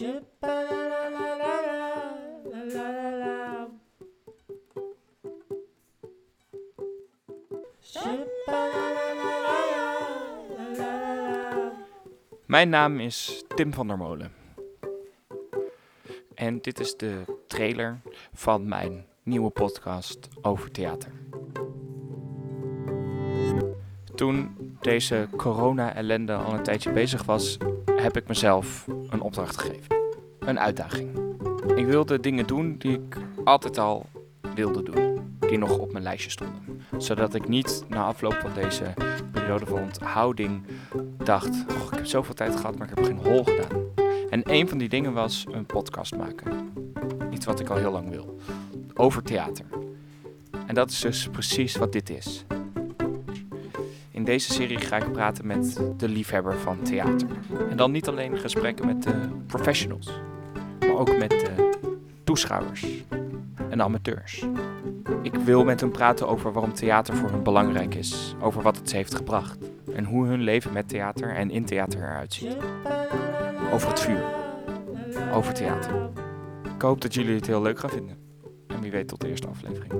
[0.00, 0.08] Mijn
[12.68, 14.32] naam is Tim van der Molen.
[16.34, 18.00] En dit is de trailer
[18.32, 21.12] van mijn nieuwe podcast over theater.
[24.14, 27.58] Toen deze corona-ellende al een tijdje bezig was,
[28.00, 29.96] heb ik mezelf een opdracht gegeven.
[30.38, 31.18] Een uitdaging.
[31.74, 34.06] Ik wilde dingen doen die ik altijd al
[34.54, 35.18] wilde doen.
[35.38, 36.82] Die nog op mijn lijstje stonden.
[36.98, 38.94] Zodat ik niet na afloop van deze
[39.32, 40.66] periode van onthouding
[41.24, 43.82] dacht: ik heb zoveel tijd gehad, maar ik heb geen hol gedaan.
[44.30, 46.72] En een van die dingen was een podcast maken.
[47.30, 48.38] Iets wat ik al heel lang wil.
[48.94, 49.66] Over theater.
[50.66, 52.44] En dat is dus precies wat dit is.
[54.30, 57.28] Deze serie ga ik praten met de liefhebber van theater.
[57.70, 60.20] En dan niet alleen gesprekken met de professionals,
[60.80, 61.70] maar ook met de
[62.24, 62.86] toeschouwers
[63.70, 64.46] en amateurs.
[65.22, 68.88] Ik wil met hen praten over waarom theater voor hen belangrijk is, over wat het
[68.88, 69.58] ze heeft gebracht
[69.94, 72.56] en hoe hun leven met theater en in theater eruit ziet.
[73.72, 74.24] Over het vuur,
[75.32, 76.10] over theater.
[76.74, 78.16] Ik hoop dat jullie het heel leuk gaan vinden.
[78.66, 79.92] En wie weet tot de eerste aflevering.